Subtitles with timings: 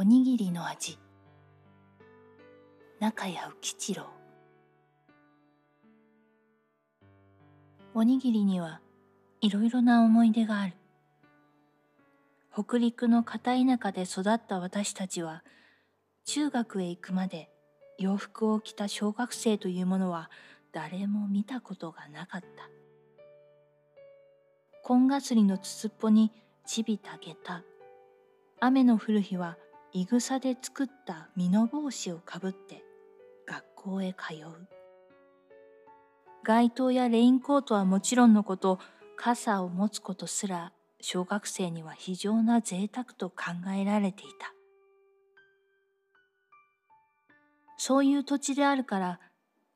[0.00, 0.96] おにぎりの味。
[3.00, 4.06] 中谷浮吉郎。
[7.94, 8.80] おにぎりには
[9.40, 10.74] いろいろな思い出がある。
[12.54, 15.42] 北陸の片田舎で育った私たちは
[16.26, 17.50] 中学へ行くまで
[17.98, 20.30] 洋服を着た小学生というものは
[20.70, 22.48] 誰も見たことがなかった。
[24.84, 26.30] 紺がすりの筒っぽに
[26.64, 27.64] ちびた下駄。
[28.60, 29.58] 雨の降る日は
[29.92, 32.84] いぐさで作った身の帽子をかぶって
[33.46, 34.68] 学校へ通う。
[36.44, 38.78] 街灯やレインコートはもちろんのこと
[39.16, 43.36] 傘を持つことすら小学生には非常な贅沢と考
[43.74, 44.52] えられていた。
[47.78, 49.20] そういう土地であるから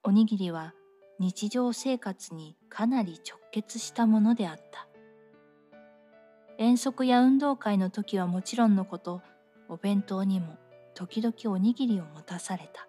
[0.02, 0.74] おにぎりは
[1.18, 4.88] 日常生活にかなり直結したものであった。
[6.58, 9.22] 遠足や運動会の時はもちろんのこと
[9.72, 10.58] お弁当にも
[10.94, 12.86] 時々おにぎりを持たされた。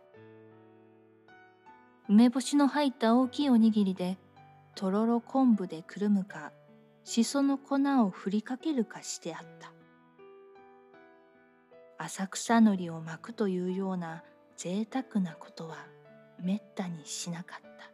[2.09, 4.17] 梅干しの入った大きいおにぎりで
[4.75, 6.51] とろろ昆布でくるむか
[7.05, 9.71] しその粉を振りかけるかしてあった。
[11.99, 14.21] 浅草のりを巻くというような
[14.57, 15.77] 贅沢なことは
[16.37, 17.89] めったにしなかった。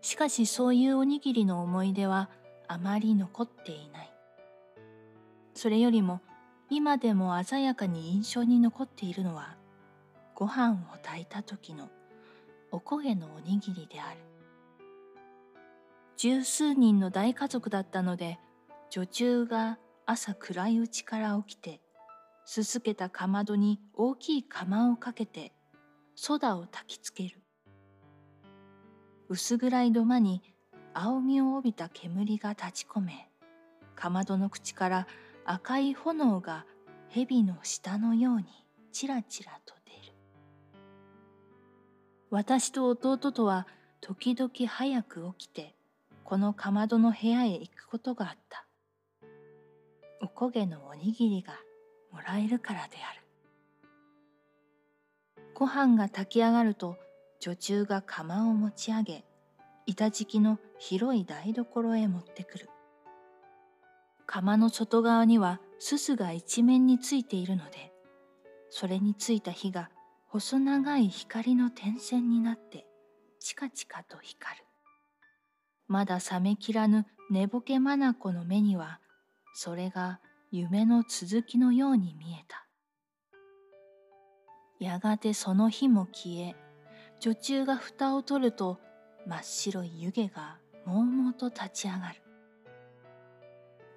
[0.00, 2.30] しかしそういうおにぎりの思い出は
[2.68, 4.12] あまり残っていない。
[5.54, 6.20] それよりも
[6.74, 9.56] 今でも鮮やかに印象に残っているのは
[10.34, 11.90] ご飯を炊いた時の
[12.70, 14.20] おこげのおにぎりである。
[16.16, 18.38] 十数人の大家族だったので
[18.88, 21.82] 女中が朝暗いうちから起きて
[22.46, 25.52] すすけたかまどに大きい釜をかけて
[26.14, 27.42] ソダを焚きつける。
[29.28, 30.40] 薄暗い土間に
[30.94, 33.28] 青みを帯びた煙が立ち込め
[33.94, 35.06] かまどの口から
[35.44, 36.64] 赤い炎が
[37.08, 38.44] 蛇の下のように
[38.92, 40.14] ちらちらと出る。
[42.30, 43.66] 私と弟とは
[44.00, 45.74] 時々早く起きて
[46.24, 48.66] このかまどの部屋へ行くことがあった。
[50.20, 51.54] おこげのおにぎりが
[52.12, 53.22] もらえるからである。
[55.54, 56.96] ご飯が炊き上がると
[57.40, 59.24] 女中が釜を持ち上げ
[59.86, 62.68] 板敷きの広い台所へ持ってくる。
[64.32, 67.92] 釜の外側にはすすが一面についているので
[68.70, 69.90] それについた火が
[70.26, 72.86] 細長い光の点線になって
[73.40, 74.64] チカチカと光る。
[75.86, 79.00] まだ冷めきらぬ寝ぼけ眼の目には
[79.52, 80.18] それが
[80.50, 82.66] 夢の続きのように見えた。
[84.80, 86.56] やがてその火も消え
[87.20, 88.80] 女中が蓋を取ると
[89.26, 90.56] 真っ白い湯気が
[90.86, 92.22] もうもうと立ち上がる。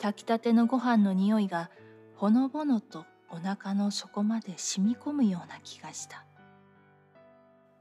[0.06, 1.72] 炊きたてのご飯の匂いが
[2.14, 6.28] ほのぼのとお腹の底まで染み込むような気がした。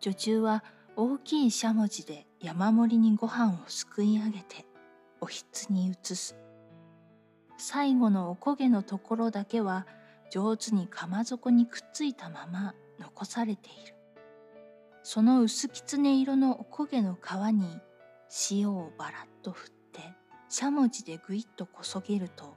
[0.01, 0.65] 女中は
[0.97, 4.65] 大きいしゃもじで山盛りにご飯をすくい上げて
[5.21, 6.35] おひつに移す。
[7.59, 9.87] 最後のおこげのところだけは
[10.31, 13.95] 上手に釜底にくっついたまま残されている。
[15.03, 17.83] その薄きつね色のおこげの皮に
[18.51, 19.84] 塩をばらっと振って
[20.54, 22.54] しゃもじでぐいっとこそげると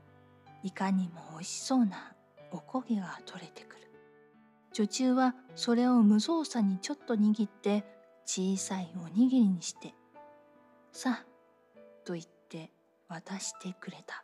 [0.61, 2.13] いかにもおいしそうな
[2.51, 3.91] おこげが取れてくる。
[4.71, 7.83] 女中はそれを無造作にちょっと握って
[8.23, 9.95] 小さいおにぎりにして
[10.93, 11.25] 「さあ」
[12.05, 12.71] と言って
[13.07, 14.23] 渡してくれた。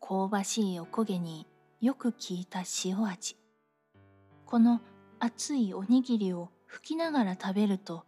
[0.00, 1.46] 香ばしいおこげに
[1.82, 3.36] よく効いた塩味。
[4.46, 4.80] この
[5.18, 8.06] 熱いおにぎりを吹きながら食べると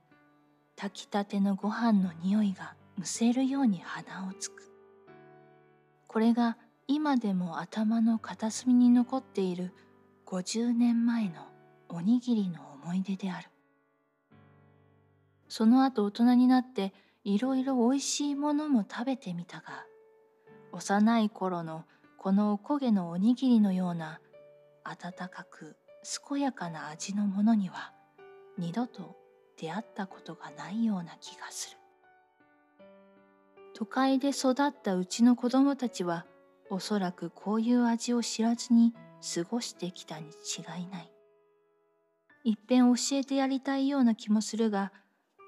[0.77, 4.73] 炊きたてのご飯の匂いがむせるように鼻をつく。
[6.07, 9.73] これが今でも頭の片隅に残っている
[10.27, 11.47] 50年前の
[11.89, 13.49] おにぎりの思い出である。
[15.49, 19.85] その後大人になっていろいろおいしいものも食べてみたが
[20.73, 21.85] 幼い頃の
[22.17, 24.21] このおこげのおにぎりのような
[24.85, 25.77] 温かく
[26.29, 27.93] 健やかな味のものには
[28.59, 29.17] 二度と
[29.61, 31.82] 出会ったことがないような気がする。
[33.75, 36.27] 都会で育ったうちの子供たちは
[36.71, 38.95] おそらくこういう味を知らずに
[39.35, 41.11] 過ごしてきたに違いない。
[42.45, 44.93] いっぺん教えてやりたいような気もするが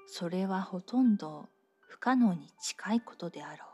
[0.07, 1.49] それはほとんど
[1.79, 3.65] 不可能に近いことであろ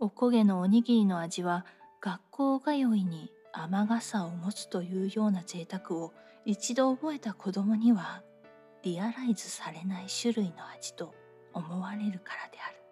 [0.00, 0.06] う。
[0.06, 1.64] おこげのおにぎりの味は
[2.00, 6.12] 学校通いに雨傘を持つというような贅沢を
[6.44, 8.22] 一度覚えた子供には
[8.82, 11.14] リアライズされない種類の味と
[11.54, 12.83] 思われるからである。